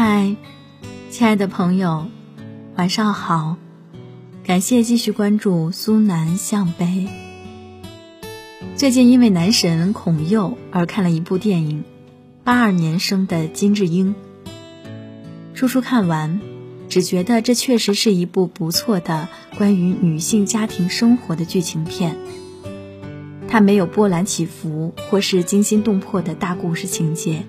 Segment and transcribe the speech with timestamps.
[0.00, 0.36] 嗨，
[1.10, 2.06] 亲爱的朋友，
[2.76, 3.56] 晚上好！
[4.44, 7.08] 感谢继续关注苏南向北。
[8.76, 11.80] 最近因为男神孔佑而看了一部电影
[12.44, 14.14] 《八二年生的金智英》。
[15.52, 16.40] 初初看完，
[16.88, 22.16] 只觉得这确实是一部不错的关于女性家庭生活的剧情片。
[23.48, 27.42] 它没有波澜起伏或是惊心动魄的大故事情节。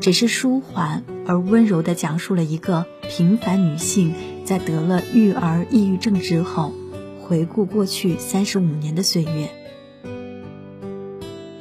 [0.00, 4.14] 只是舒缓而温柔地讲述了一个平凡女性
[4.44, 6.72] 在得了育儿抑郁症之后，
[7.20, 9.50] 回顾过去三十五年的岁月。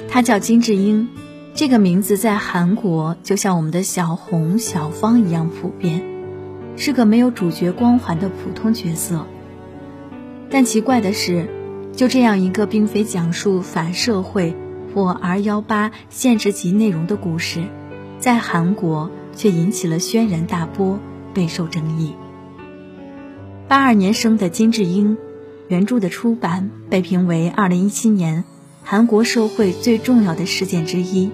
[0.07, 1.09] 她叫金智英，
[1.53, 6.01] 这个名字在韩国就像我们的小红、小芳一样普遍，
[6.77, 9.27] 是个没有主角光环的普通角色。
[10.49, 11.47] 但奇怪的是，
[11.93, 14.55] 就这样一个并非讲述反社会
[14.95, 17.65] 或 R 幺八限制级内容的故事。
[18.19, 20.99] 在韩国却引起了轩然大波，
[21.33, 22.15] 备受争议。
[23.67, 25.17] 八二年生的金智英，
[25.69, 28.43] 原著的出版被评为二零一七年
[28.83, 31.31] 韩国社会最重要的事件之一。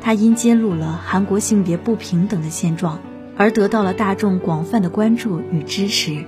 [0.00, 3.00] 他因揭露了韩国性别不平等的现状，
[3.36, 6.24] 而得到了大众广泛的关注与支持。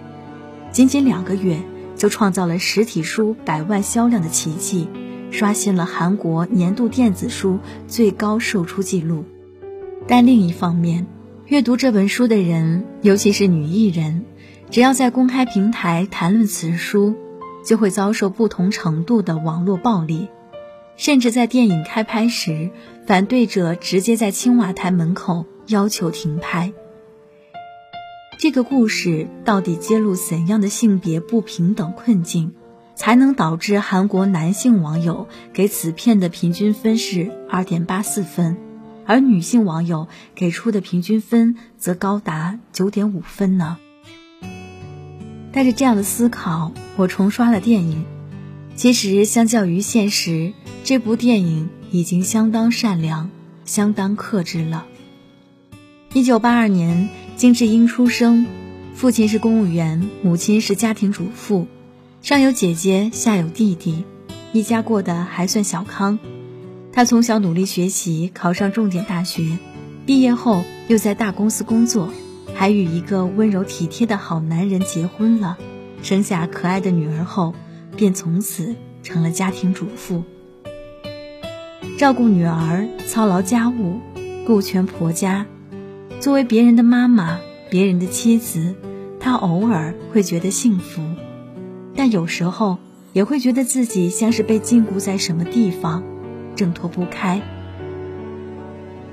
[0.71, 1.61] 仅仅两个月，
[1.97, 4.89] 就创造了实体书百万销量的奇迹，
[5.31, 9.25] 刷新了韩国年度电子书最高售出记录。
[10.11, 11.07] 但另一方面，
[11.47, 14.25] 阅读这本书的人，尤其是女艺人，
[14.69, 17.15] 只要在公开平台谈论此书，
[17.65, 20.27] 就会遭受不同程度的网络暴力，
[20.97, 22.71] 甚至在电影开拍时，
[23.07, 26.73] 反对者直接在青瓦台门口要求停拍。
[28.41, 32.53] 这个故事到底揭露怎样的性别不平等困境，
[32.97, 38.57] 才能导致韩国男性网友给此片的平均分是二点八四分？
[39.11, 43.77] 而女性网友给出的平均分则高达九点五分呢。
[45.51, 48.05] 带着这样的思考，我重刷了电影。
[48.77, 50.53] 其实，相较于现实，
[50.85, 53.31] 这部电影已经相当善良、
[53.65, 54.87] 相当克制了。
[56.13, 58.47] 一九八二年，金智英出生，
[58.95, 61.67] 父亲是公务员，母亲是家庭主妇，
[62.23, 64.05] 上有姐姐，下有弟弟，
[64.53, 66.21] 一家过得还算小康。
[66.93, 69.59] 他从小努力学习，考上重点大学，
[70.05, 72.11] 毕业后又在大公司工作，
[72.53, 75.57] 还与一个温柔体贴的好男人结婚了，
[76.03, 77.55] 生下可爱的女儿后，
[77.97, 78.75] 便从此
[79.05, 80.25] 成了家庭主妇，
[81.97, 84.01] 照顾女儿，操劳家务，
[84.45, 85.47] 顾全婆家。
[86.19, 87.39] 作为别人的妈妈，
[87.71, 88.75] 别人的妻子，
[89.21, 91.01] 她偶尔会觉得幸福，
[91.95, 92.79] 但有时候
[93.13, 96.03] 也会觉得自己像是被禁锢在什么地方。
[96.61, 97.41] 挣脱不开。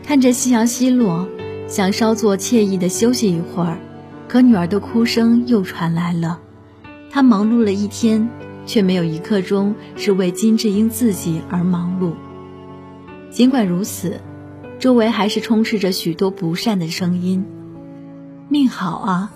[0.03, 1.29] 看着夕阳西落，
[1.69, 3.77] 想稍作惬意的休息一会儿，
[4.27, 6.41] 可女儿的哭声又传来了。
[7.09, 8.27] 她忙碌了一天，
[8.65, 12.15] 却没有一刻钟是为金智英自己而忙碌。
[13.31, 14.19] 尽管如此，
[14.77, 17.45] 周围还是充斥着许多不善的声音。
[18.49, 19.31] 命好啊，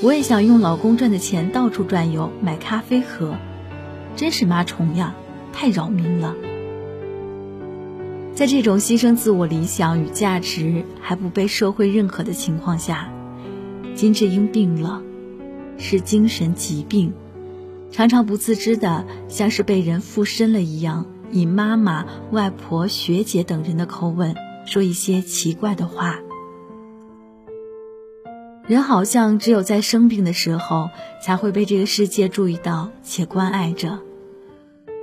[0.00, 3.34] 我也想用老公赚的钱到处转悠，买咖啡喝。
[4.14, 5.16] 真是妈虫呀，
[5.52, 6.36] 太扰民了。
[8.38, 13.12] 在这种牺牲自我理想与价值还不被社会认可的情况下，
[13.96, 15.02] 金智英病了，
[15.76, 17.12] 是精神疾病，
[17.90, 26.20] 常常不自知的像是被人附身了一样，以妈妈、外婆、学姐等人的口吻说一些奇怪的话。
[28.68, 30.90] 人好像只有在生病的时候，
[31.20, 33.98] 才会被这个世界注意到且关爱着。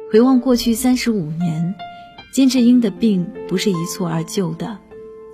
[0.10, 1.76] 回望过去三十五年。
[2.36, 4.78] 金智英的病不是一蹴而就的，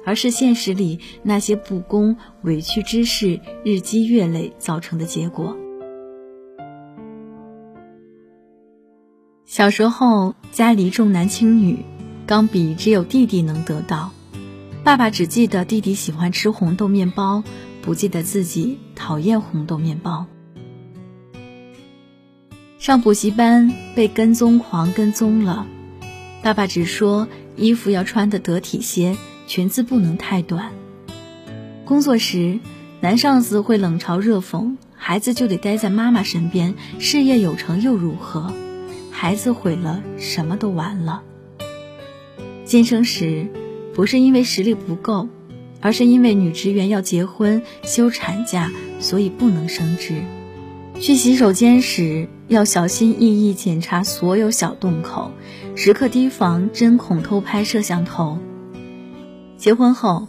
[0.06, 5.58] 而是现实里那些不公、委屈之事日积月累造成的结果。
[9.48, 11.80] 小时候家里重男轻女，
[12.28, 14.12] 钢笔只有弟弟能得到，
[14.84, 17.44] 爸爸只记得弟弟喜欢吃红豆面包，
[17.82, 20.28] 不记得自己讨厌红豆面包。
[22.78, 25.66] 上补习班被跟踪狂跟踪了。
[26.44, 29.16] 爸爸只说衣服要穿得得体些，
[29.46, 30.72] 裙子不能太短。
[31.86, 32.60] 工作时，
[33.00, 36.74] 男上司会冷嘲热讽，孩子就得待在妈妈身边。
[36.98, 38.52] 事业有成又如何？
[39.12, 41.22] 孩子毁了，什么都完了。
[42.66, 43.48] 晋升时，
[43.94, 45.30] 不是因为实力不够，
[45.80, 50.24] 而是因为女职员要结婚休产假，所以不能升职。
[51.02, 55.32] 去洗手间时要小心翼翼检查所有小洞口，
[55.76, 58.38] 时刻提防针孔偷拍摄像头。
[59.58, 60.28] 结婚后，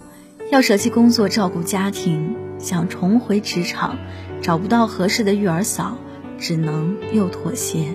[0.50, 3.98] 要舍弃工作照顾家庭，想重回职场，
[4.40, 5.98] 找不到合适的育儿嫂，
[6.38, 7.94] 只能又妥协。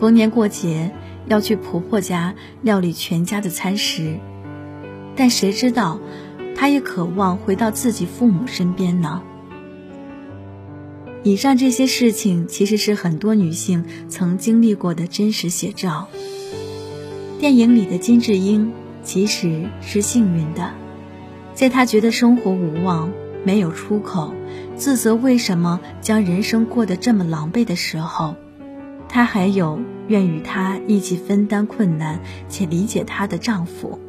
[0.00, 0.90] 逢年过节
[1.26, 4.18] 要去婆婆家料理全家的餐食，
[5.16, 6.00] 但谁知道，
[6.56, 9.22] 她也渴望回到自己父母身边呢？
[11.24, 16.08] 以上这些事情，其实是很多女性曾经历过的真实写照。
[17.38, 18.72] 电影里的金智英
[19.04, 20.72] 其实是幸运的，
[21.54, 23.12] 在她觉得生活无望、
[23.44, 24.34] 没有出口、
[24.76, 28.34] 自责为什么将人生过得这么狼狈的时候，
[29.08, 34.00] 她还有愿与她一起分担困难且理解她的丈夫，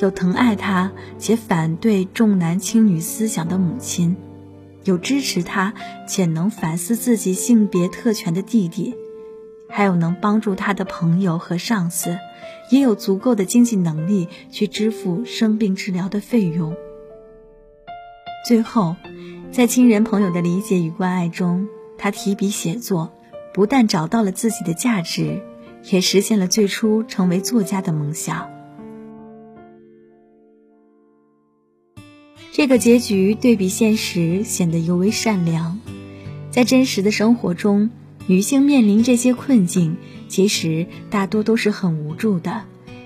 [0.00, 4.16] 有疼爱她且反对重男轻女思想的母亲。
[4.84, 5.74] 有支持他
[6.06, 8.94] 且能反思自己性别特权的弟弟，
[9.68, 12.18] 还有能帮助他的朋友和上司，
[12.70, 16.76] 也有足够的经济能力去支付生病治疗的费用。
[18.46, 18.96] 最后，
[19.50, 21.66] 在亲人朋友的理解与关爱中，
[21.96, 23.10] 他提笔写作，
[23.54, 25.40] 不但找到了自己的价值，
[25.90, 28.53] 也实现了最初成为作家的梦想。
[32.56, 35.80] 这个结局对比现实，显得尤为善良。
[36.52, 37.90] 在真实的生活中，
[38.28, 39.96] 女性面临这些困境，
[40.28, 42.62] 其实大多都是很无助的，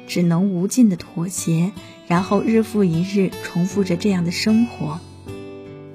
[0.06, 1.72] 只能无尽的妥协，
[2.08, 5.00] 然后日复一日重复着这样的生活。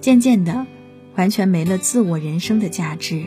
[0.02, 0.66] 渐渐的，
[1.16, 3.26] 完全没了自我人生的价值，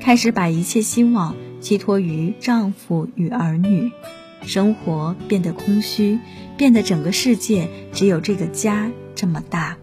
[0.00, 3.92] 开始把一切希望寄托于丈夫与儿女，
[4.46, 6.18] 生活变得空虚，
[6.56, 8.90] 变得整个世界只有这个家。
[9.18, 9.76] 这么大，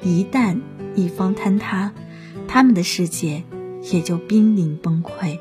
[0.00, 0.60] 一旦
[0.94, 1.92] 一方坍塌，
[2.46, 3.42] 他们的世界
[3.92, 5.40] 也就濒临崩溃。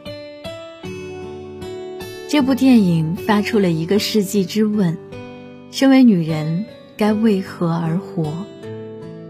[2.27, 4.97] 这部电影发出了一个世纪之问：
[5.69, 6.65] 身为女人，
[6.97, 8.33] 该为何而活？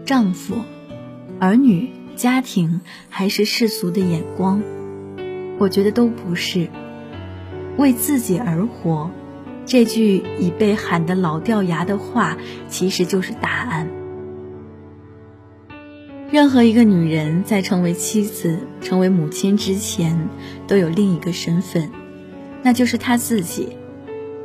[0.06, 0.54] 丈夫、
[1.38, 2.80] 儿女、家庭，
[3.10, 4.62] 还是世俗的眼光？
[5.58, 6.70] 我觉得都不是。
[7.76, 9.10] 为自己而活。
[9.66, 12.36] 这句已被喊得老掉牙的话，
[12.68, 13.88] 其实就是答案。
[16.30, 20.28] 任何一个女人在成为妻子、成为母亲之前，
[20.66, 21.90] 都有另一个身份，
[22.62, 23.68] 那就是她自己。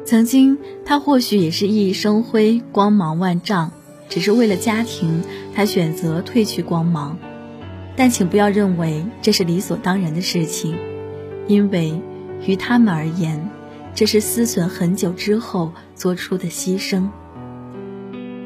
[0.06, 3.71] 曾经，她或许也是熠熠生辉、光芒万丈，
[4.07, 5.21] 只是为了家庭，
[5.54, 7.18] 她选择褪去光芒。
[7.95, 10.75] 但请不要认为这是理所当然的事情，
[11.48, 12.01] 因为
[12.45, 13.50] 于他们而言。
[13.95, 17.09] 这是思忖很久之后做出的牺牲。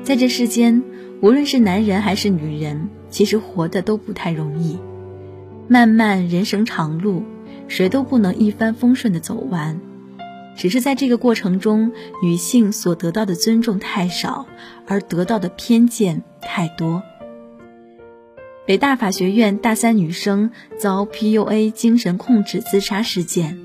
[0.04, 0.84] 在这世间，
[1.22, 4.80] 无论是男人还是女人，其实活的都不太容易。
[5.68, 7.24] 漫漫人生长路，
[7.68, 9.80] 谁都不能一帆风顺的走完。
[10.56, 11.92] 只是在这个过程中，
[12.22, 14.46] 女性所得到的尊重太少，
[14.86, 17.02] 而得到的偏见太多。
[18.66, 23.63] 北大法学院大三女生遭 PUA 精神控制自杀事件。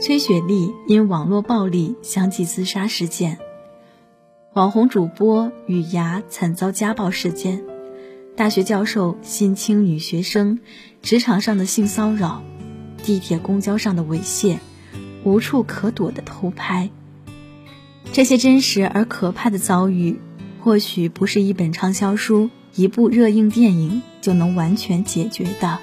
[0.00, 3.36] 崔雪莉因网络暴力相继自杀事件，
[4.54, 7.62] 网红主播雨芽惨遭家暴事件，
[8.34, 10.58] 大学教授性侵女学生，
[11.02, 12.42] 职场上的性骚扰，
[13.02, 14.56] 地铁公交上的猥亵，
[15.22, 16.88] 无处可躲的偷拍，
[18.10, 20.18] 这些真实而可怕的遭遇，
[20.62, 25.78] 或许不是一本畅销书、一部热映电影就能完全解决的，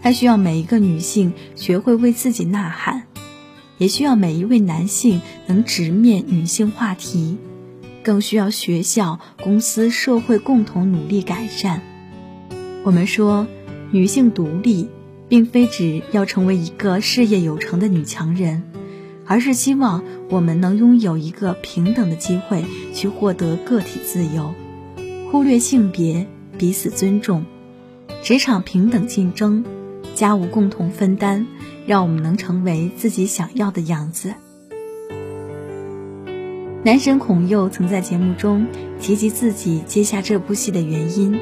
[0.00, 3.08] 它需要每一个女性学会为自己呐喊。
[3.82, 7.36] 也需要每一位男性能直面女性话题，
[8.04, 11.82] 更需要学校、公司、社会共同努力改善。
[12.84, 13.48] 我们说，
[13.90, 14.86] 女性独立，
[15.28, 18.62] 并非指要成为一个事业有成的女强人，
[19.26, 24.54] 而是希望我们能拥有一个平等的机会去获得个体自由，
[25.32, 27.44] 忽略性别，彼此尊重，
[28.22, 29.64] 职场平等竞争，
[30.14, 31.48] 家务共同分担。
[31.86, 34.34] 让我们能成为自己想要的样子。
[36.84, 38.66] 男神孔佑曾在节目中
[39.00, 41.38] 提及自己接下这部戏的原因。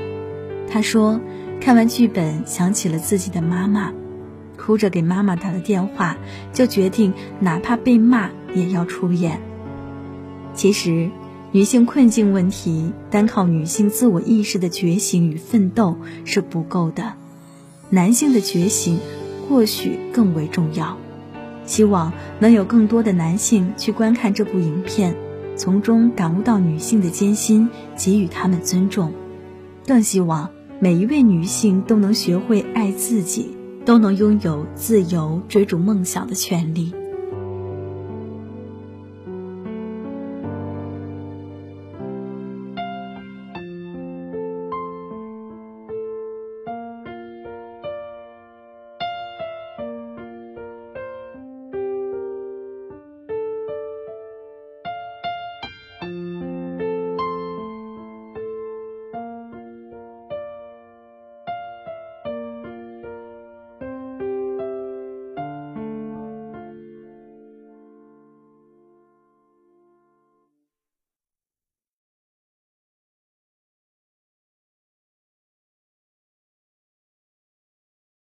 [0.71, 1.19] 他说，
[1.61, 3.93] 看完剧本想起了自己的妈妈，
[4.59, 6.17] 哭着给妈妈打了电话，
[6.53, 9.41] 就决定哪怕被骂也要出演。
[10.55, 11.11] 其实，
[11.53, 17.15] 女性困境问题单靠女性自我意识的觉醒与奋斗是不够的，
[17.89, 18.99] 男性的觉醒。
[19.51, 20.97] 或许更为重要，
[21.67, 25.17] 希望能有更多的男性去观看这部影片，
[25.57, 29.13] 从中感悟到女性的艰辛，给予她们尊重。
[29.85, 33.51] 更希望每一位女性都能学会爱自己，
[33.85, 36.95] 都能拥有自由追逐梦想的权利。